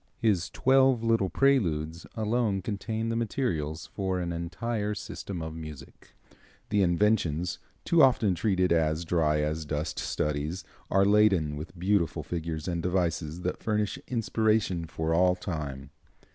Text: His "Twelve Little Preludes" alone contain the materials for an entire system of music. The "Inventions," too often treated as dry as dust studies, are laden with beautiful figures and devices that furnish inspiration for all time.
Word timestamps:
His 0.17 0.49
"Twelve 0.49 1.03
Little 1.03 1.29
Preludes" 1.29 2.07
alone 2.15 2.63
contain 2.63 3.09
the 3.09 3.15
materials 3.15 3.85
for 3.93 4.19
an 4.19 4.33
entire 4.33 4.95
system 4.95 5.43
of 5.43 5.53
music. 5.53 6.15
The 6.69 6.81
"Inventions," 6.81 7.59
too 7.85 8.01
often 8.01 8.33
treated 8.33 8.73
as 8.73 9.05
dry 9.05 9.41
as 9.41 9.63
dust 9.63 9.99
studies, 9.99 10.63
are 10.89 11.05
laden 11.05 11.55
with 11.55 11.77
beautiful 11.77 12.23
figures 12.23 12.67
and 12.67 12.81
devices 12.81 13.41
that 13.41 13.61
furnish 13.61 13.99
inspiration 14.07 14.87
for 14.87 15.13
all 15.13 15.35
time. 15.35 15.91